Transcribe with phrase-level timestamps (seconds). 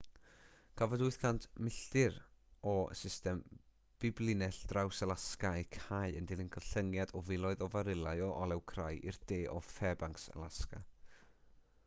[0.79, 2.15] cafodd 800 milltir
[2.69, 3.41] o system
[4.05, 9.19] biblinell draws-alasga eu cau yn dilyn gollyngiad o filoedd o farilau o olew crai i'r
[9.33, 10.83] de o fairbanks alasga